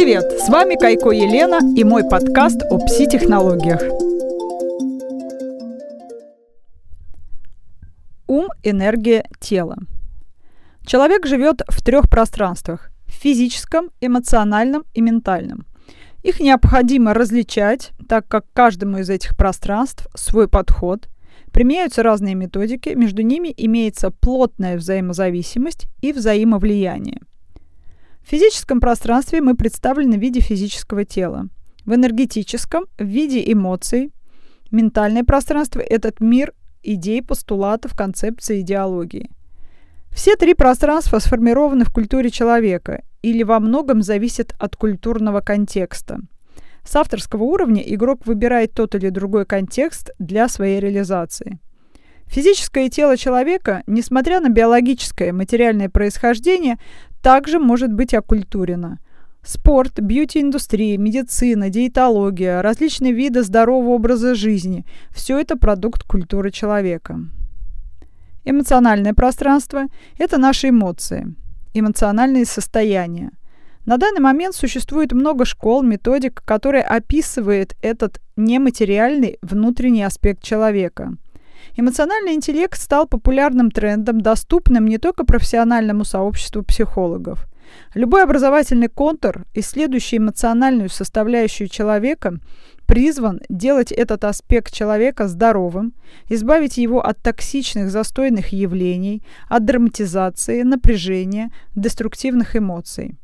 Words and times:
Привет! 0.00 0.30
С 0.40 0.48
вами 0.48 0.76
Кайко 0.76 1.10
Елена 1.10 1.58
и 1.76 1.82
мой 1.82 2.08
подкаст 2.08 2.62
о 2.70 2.78
пси-технологиях. 2.78 3.82
Ум, 8.28 8.46
энергия, 8.62 9.28
тело. 9.40 9.76
Человек 10.86 11.26
живет 11.26 11.62
в 11.66 11.82
трех 11.82 12.08
пространствах– 12.08 12.92
физическом, 13.06 13.90
эмоциональном 14.00 14.84
и 14.94 15.00
ментальном. 15.00 15.66
Их 16.22 16.38
необходимо 16.38 17.12
различать, 17.12 17.90
так 18.08 18.28
как 18.28 18.44
каждому 18.52 18.98
из 18.98 19.10
этих 19.10 19.36
пространств 19.36 20.06
свой 20.14 20.46
подход, 20.46 21.08
применяются 21.50 22.04
разные 22.04 22.36
методики, 22.36 22.90
между 22.90 23.22
ними 23.22 23.52
имеется 23.56 24.12
плотная 24.12 24.76
взаимозависимость 24.76 25.88
и 26.02 26.12
взаимовлияние. 26.12 27.18
В 28.28 28.30
физическом 28.30 28.78
пространстве 28.78 29.40
мы 29.40 29.56
представлены 29.56 30.18
в 30.18 30.20
виде 30.20 30.40
физического 30.40 31.06
тела. 31.06 31.48
В 31.86 31.94
энергетическом– 31.94 32.84
в 32.98 33.06
виде 33.06 33.42
эмоций. 33.50 34.12
Ментальное 34.70 35.24
пространство– 35.24 35.80
этот 35.80 36.20
мир 36.20 36.52
идей, 36.82 37.22
постулатов, 37.22 37.96
концепций, 37.96 38.60
идеологии. 38.60 39.30
Все 40.10 40.36
три 40.36 40.52
пространства 40.52 41.20
сформированы 41.20 41.86
в 41.86 41.90
культуре 41.90 42.28
человека 42.28 43.02
или 43.22 43.44
во 43.44 43.60
многом 43.60 44.02
зависят 44.02 44.54
от 44.58 44.76
культурного 44.76 45.40
контекста. 45.40 46.20
С 46.84 46.96
авторского 46.96 47.44
уровня 47.44 47.80
игрок 47.80 48.26
выбирает 48.26 48.74
тот 48.74 48.94
или 48.94 49.08
другой 49.08 49.46
контекст 49.46 50.10
для 50.18 50.50
своей 50.50 50.80
реализации. 50.80 51.60
Физическое 52.28 52.90
тело 52.90 53.16
человека, 53.16 53.82
несмотря 53.86 54.40
на 54.40 54.50
биологическое 54.50 55.32
материальное 55.32 55.88
происхождение, 55.88 56.78
также 57.22 57.58
может 57.58 57.92
быть 57.92 58.14
оккультурено. 58.14 58.98
Спорт, 59.42 60.00
бьюти-индустрия, 60.00 60.98
медицина, 60.98 61.70
диетология, 61.70 62.60
различные 62.60 63.12
виды 63.12 63.42
здорового 63.42 63.90
образа 63.90 64.34
жизни– 64.34 64.84
все 65.10 65.38
это 65.38 65.56
продукт 65.56 66.02
культуры 66.02 66.50
человека. 66.50 67.20
Эмоциональное 68.44 69.14
пространство– 69.14 69.84
это 70.18 70.38
наши 70.38 70.68
эмоции, 70.68 71.34
эмоциональные 71.72 72.44
состояния. 72.44 73.30
На 73.86 73.96
данный 73.96 74.20
момент 74.20 74.54
существует 74.54 75.12
много 75.12 75.44
школ, 75.44 75.82
методик, 75.82 76.42
которые 76.44 76.82
описывают 76.82 77.74
этот 77.80 78.20
нематериальный 78.36 79.38
внутренний 79.40 80.02
аспект 80.02 80.42
человека– 80.42 81.16
Эмоциональный 81.78 82.34
интеллект 82.34 82.76
стал 82.76 83.06
популярным 83.06 83.70
трендом, 83.70 84.20
доступным 84.20 84.88
не 84.88 84.98
только 84.98 85.24
профессиональному 85.24 86.04
сообществу 86.04 86.64
психологов. 86.64 87.46
Любой 87.94 88.24
образовательный 88.24 88.88
контур, 88.88 89.44
исследующий 89.54 90.18
эмоциональную 90.18 90.88
составляющую 90.88 91.68
человека, 91.68 92.40
призван 92.86 93.42
делать 93.48 93.92
этот 93.92 94.24
аспект 94.24 94.74
человека 94.74 95.28
здоровым, 95.28 95.94
избавить 96.28 96.78
его 96.78 97.00
от 97.00 97.22
токсичных 97.22 97.92
застойных 97.92 98.48
явлений, 98.48 99.22
от 99.48 99.64
драматизации, 99.64 100.62
напряжения, 100.62 101.52
деструктивных 101.76 102.56
эмоций. 102.56 103.14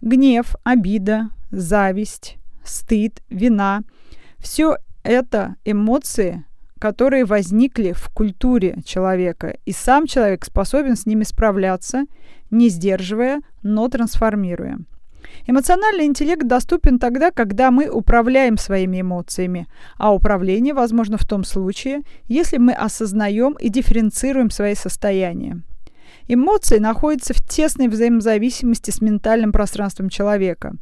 Гнев, 0.00 0.54
обида, 0.62 1.30
зависть, 1.50 2.36
стыд, 2.64 3.20
вина– 3.30 3.82
все 4.38 4.76
это 5.02 5.56
эмоции, 5.64 6.44
которые 6.80 7.26
возникли 7.26 7.92
в 7.92 8.08
культуре 8.08 8.78
человека, 8.84 9.58
и 9.66 9.70
сам 9.70 10.06
человек 10.06 10.44
способен 10.44 10.96
с 10.96 11.06
ними 11.06 11.24
справляться, 11.24 12.06
не 12.50 12.70
сдерживая, 12.70 13.42
но 13.62 13.86
трансформируя. 13.88 14.78
Эмоциональный 15.46 16.06
интеллект 16.06 16.46
доступен 16.46 16.98
тогда, 16.98 17.30
когда 17.30 17.70
мы 17.70 17.88
управляем 17.88 18.56
своими 18.56 19.02
эмоциями, 19.02 19.68
а 19.98 20.14
управление 20.14 20.72
возможно 20.72 21.18
в 21.18 21.26
том 21.26 21.44
случае, 21.44 22.00
если 22.28 22.56
мы 22.56 22.72
осознаем 22.72 23.52
и 23.60 23.68
дифференцируем 23.68 24.50
свои 24.50 24.74
состояния. 24.74 25.62
Эмоции 26.28 26.78
находятся 26.78 27.34
в 27.34 27.40
тесной 27.40 27.88
взаимозависимости 27.88 28.90
с 28.90 29.00
ментальным 29.00 29.52
пространством 29.52 30.08
человека. 30.08 30.74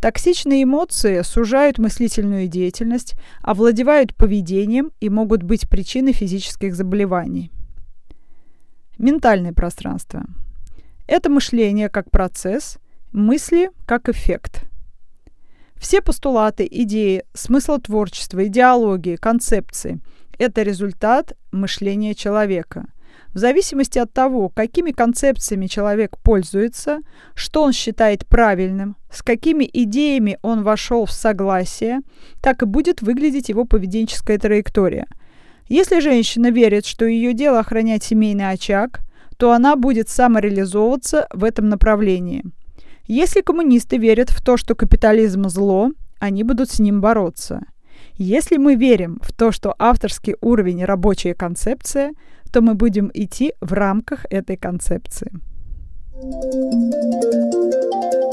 Токсичные 0.00 0.64
эмоции 0.64 1.22
сужают 1.22 1.78
мыслительную 1.78 2.48
деятельность, 2.48 3.14
овладевают 3.42 4.14
поведением 4.14 4.90
и 5.00 5.08
могут 5.08 5.42
быть 5.42 5.68
причиной 5.68 6.12
физических 6.12 6.74
заболеваний. 6.74 7.50
Ментальное 8.98 9.52
пространство. 9.52 10.24
Это 11.06 11.30
мышление 11.30 11.88
как 11.88 12.10
процесс, 12.10 12.78
мысли 13.12 13.70
как 13.86 14.08
эффект. 14.08 14.62
Все 15.76 16.00
постулаты, 16.00 16.66
идеи, 16.68 17.22
смысл 17.34 17.78
творчества, 17.78 18.46
идеологии, 18.46 19.16
концепции– 19.16 20.00
это 20.38 20.62
результат 20.62 21.34
мышления 21.52 22.14
человека– 22.14 22.86
в 23.32 23.38
зависимости 23.38 23.98
от 23.98 24.12
того, 24.12 24.48
какими 24.48 24.92
концепциями 24.92 25.66
человек 25.66 26.16
пользуется, 26.22 27.00
что 27.34 27.62
он 27.62 27.72
считает 27.72 28.26
правильным, 28.26 28.96
с 29.10 29.22
какими 29.22 29.68
идеями 29.72 30.38
он 30.42 30.62
вошел 30.62 31.04
в 31.04 31.12
согласие, 31.12 32.00
так 32.40 32.62
и 32.62 32.66
будет 32.66 33.02
выглядеть 33.02 33.48
его 33.48 33.64
поведенческая 33.64 34.38
траектория. 34.38 35.06
Если 35.68 36.00
женщина 36.00 36.50
верит, 36.50 36.86
что 36.86 37.04
ее 37.04 37.34
дело 37.34 37.58
охранять 37.58 38.04
семейный 38.04 38.50
очаг, 38.50 39.00
то 39.36 39.52
она 39.52 39.76
будет 39.76 40.08
самореализовываться 40.08 41.26
в 41.32 41.44
этом 41.44 41.68
направлении. 41.68 42.44
Если 43.06 43.40
коммунисты 43.40 43.98
верят 43.98 44.30
в 44.30 44.42
то, 44.42 44.56
что 44.56 44.74
капитализм 44.74 45.48
зло, 45.48 45.90
они 46.18 46.42
будут 46.42 46.70
с 46.70 46.78
ним 46.78 47.00
бороться. 47.00 47.66
Если 48.14 48.56
мы 48.56 48.76
верим 48.76 49.20
в 49.22 49.32
то, 49.32 49.52
что 49.52 49.74
авторский 49.78 50.36
уровень– 50.40 50.84
рабочая 50.86 51.34
концепция– 51.34 52.12
то 52.52 52.60
мы 52.60 52.74
будем 52.74 53.10
идти 53.14 53.52
в 53.60 53.72
рамках 53.72 54.26
этой 54.30 54.56
концепции. 54.56 55.30
thank 56.18 56.54
you 58.14 58.25